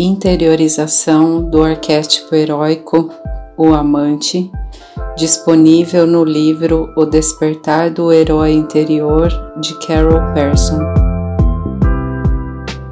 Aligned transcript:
Interiorização 0.00 1.42
do 1.42 1.60
arquétipo 1.60 2.32
heróico, 2.32 3.10
o 3.56 3.74
amante, 3.74 4.48
disponível 5.16 6.06
no 6.06 6.22
livro 6.22 6.88
O 6.96 7.04
Despertar 7.04 7.90
do 7.90 8.12
Herói 8.12 8.52
Interior 8.52 9.28
de 9.60 9.76
Carol 9.84 10.32
Persson. 10.34 10.78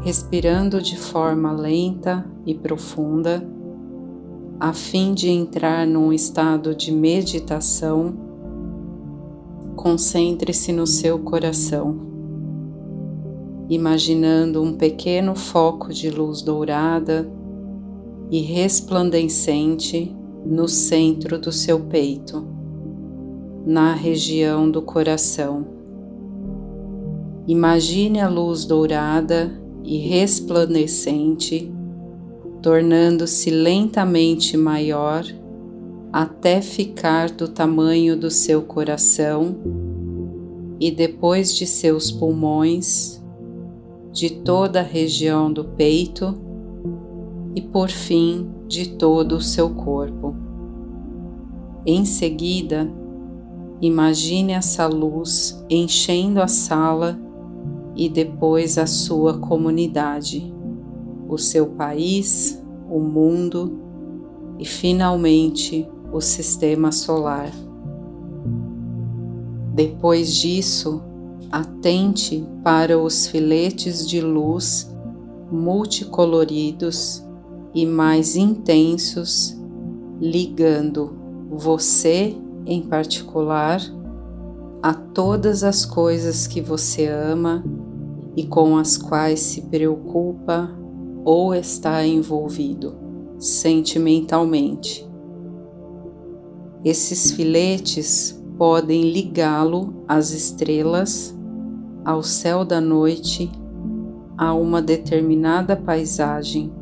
Respirando 0.00 0.82
de 0.82 0.98
forma 0.98 1.52
lenta 1.52 2.26
e 2.44 2.52
profunda, 2.52 3.48
a 4.58 4.72
fim 4.72 5.14
de 5.14 5.30
entrar 5.30 5.86
num 5.86 6.12
estado 6.12 6.74
de 6.74 6.90
meditação, 6.90 8.12
concentre-se 9.76 10.72
no 10.72 10.84
seu 10.84 11.16
coração 11.20 12.17
imaginando 13.68 14.62
um 14.62 14.72
pequeno 14.72 15.34
foco 15.34 15.92
de 15.92 16.10
luz 16.10 16.40
dourada 16.40 17.30
e 18.30 18.40
resplandecente 18.40 20.14
no 20.44 20.66
centro 20.66 21.38
do 21.38 21.52
seu 21.52 21.80
peito, 21.80 22.46
na 23.66 23.92
região 23.92 24.70
do 24.70 24.80
coração. 24.80 25.66
Imagine 27.46 28.20
a 28.20 28.28
luz 28.28 28.64
dourada 28.64 29.50
e 29.84 29.98
resplandecente 29.98 31.72
tornando-se 32.62 33.50
lentamente 33.50 34.56
maior 34.56 35.24
até 36.12 36.60
ficar 36.60 37.30
do 37.30 37.48
tamanho 37.48 38.16
do 38.16 38.30
seu 38.30 38.62
coração 38.62 39.56
e 40.80 40.90
depois 40.90 41.54
de 41.54 41.66
seus 41.66 42.10
pulmões 42.10 43.17
de 44.18 44.30
toda 44.30 44.80
a 44.80 44.82
região 44.82 45.52
do 45.52 45.62
peito 45.62 46.34
e, 47.54 47.62
por 47.62 47.88
fim, 47.88 48.50
de 48.66 48.88
todo 48.96 49.36
o 49.36 49.40
seu 49.40 49.70
corpo. 49.70 50.34
Em 51.86 52.04
seguida, 52.04 52.92
imagine 53.80 54.54
essa 54.54 54.88
luz 54.88 55.64
enchendo 55.70 56.42
a 56.42 56.48
sala 56.48 57.16
e 57.94 58.08
depois 58.08 58.76
a 58.76 58.86
sua 58.86 59.38
comunidade, 59.38 60.52
o 61.28 61.38
seu 61.38 61.66
país, 61.66 62.60
o 62.90 62.98
mundo 62.98 63.78
e, 64.58 64.64
finalmente, 64.64 65.88
o 66.12 66.20
sistema 66.20 66.90
solar. 66.90 67.52
Depois 69.72 70.34
disso, 70.34 71.07
atente 71.50 72.46
para 72.62 72.98
os 72.98 73.26
filetes 73.26 74.06
de 74.06 74.20
luz 74.20 74.94
multicoloridos 75.50 77.24
e 77.74 77.86
mais 77.86 78.36
intensos, 78.36 79.56
ligando 80.20 81.16
você 81.50 82.36
em 82.66 82.82
particular 82.82 83.80
a 84.82 84.92
todas 84.92 85.64
as 85.64 85.84
coisas 85.84 86.46
que 86.46 86.60
você 86.60 87.06
ama 87.06 87.64
e 88.36 88.46
com 88.46 88.76
as 88.76 88.96
quais 88.96 89.40
se 89.40 89.62
preocupa 89.62 90.70
ou 91.24 91.54
está 91.54 92.06
envolvido 92.06 92.94
sentimentalmente. 93.38 95.08
Esses 96.84 97.32
filetes 97.32 98.40
podem 98.56 99.10
ligá-lo 99.10 100.04
às 100.06 100.30
estrelas 100.30 101.37
ao 102.08 102.22
céu 102.22 102.64
da 102.64 102.80
noite, 102.80 103.50
a 104.34 104.54
uma 104.54 104.80
determinada 104.80 105.76
paisagem, 105.76 106.72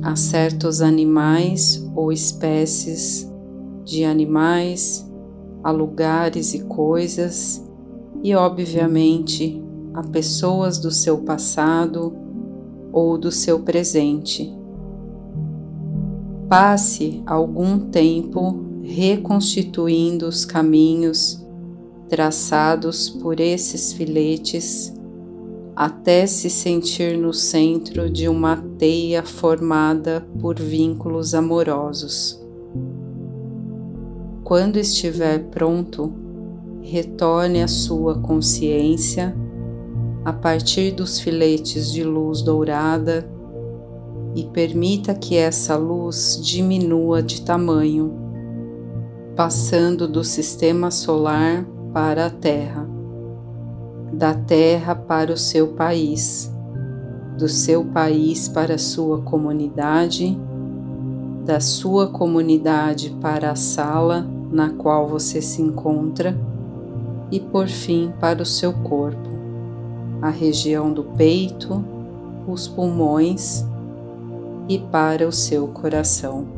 a 0.00 0.14
certos 0.14 0.80
animais 0.80 1.84
ou 1.92 2.12
espécies 2.12 3.28
de 3.84 4.04
animais, 4.04 5.04
a 5.60 5.72
lugares 5.72 6.54
e 6.54 6.60
coisas, 6.66 7.68
e 8.22 8.32
obviamente 8.32 9.60
a 9.92 10.04
pessoas 10.04 10.78
do 10.78 10.92
seu 10.92 11.18
passado 11.18 12.14
ou 12.92 13.18
do 13.18 13.32
seu 13.32 13.64
presente. 13.64 14.56
Passe 16.48 17.24
algum 17.26 17.90
tempo 17.90 18.64
reconstituindo 18.84 20.28
os 20.28 20.44
caminhos 20.44 21.44
traçados 22.08 23.08
por 23.08 23.38
esses 23.38 23.92
filetes 23.92 24.92
até 25.76 26.26
se 26.26 26.50
sentir 26.50 27.16
no 27.16 27.32
centro 27.32 28.10
de 28.10 28.28
uma 28.28 28.56
teia 28.78 29.22
formada 29.22 30.26
por 30.40 30.58
vínculos 30.58 31.34
amorosos. 31.34 32.42
Quando 34.42 34.76
estiver 34.76 35.44
pronto, 35.50 36.12
retorne 36.82 37.62
a 37.62 37.68
sua 37.68 38.18
consciência 38.18 39.36
a 40.24 40.32
partir 40.32 40.90
dos 40.90 41.20
filetes 41.20 41.92
de 41.92 42.02
luz 42.02 42.42
dourada 42.42 43.30
e 44.34 44.44
permita 44.46 45.14
que 45.14 45.36
essa 45.36 45.76
luz 45.76 46.40
diminua 46.42 47.22
de 47.22 47.42
tamanho, 47.42 48.12
passando 49.36 50.08
do 50.08 50.24
sistema 50.24 50.90
solar 50.90 51.64
para 51.92 52.26
a 52.26 52.30
terra, 52.30 52.86
da 54.12 54.34
terra 54.34 54.94
para 54.94 55.32
o 55.32 55.36
seu 55.36 55.68
país, 55.68 56.52
do 57.36 57.48
seu 57.48 57.84
país 57.84 58.48
para 58.48 58.74
a 58.74 58.78
sua 58.78 59.20
comunidade, 59.22 60.36
da 61.44 61.60
sua 61.60 62.08
comunidade 62.08 63.16
para 63.20 63.50
a 63.50 63.56
sala 63.56 64.26
na 64.50 64.70
qual 64.70 65.06
você 65.06 65.40
se 65.40 65.62
encontra 65.62 66.36
e 67.30 67.38
por 67.38 67.68
fim 67.68 68.12
para 68.20 68.42
o 68.42 68.46
seu 68.46 68.72
corpo, 68.72 69.28
a 70.20 70.30
região 70.30 70.92
do 70.92 71.04
peito, 71.04 71.84
os 72.46 72.66
pulmões 72.66 73.64
e 74.68 74.78
para 74.78 75.26
o 75.26 75.32
seu 75.32 75.68
coração. 75.68 76.57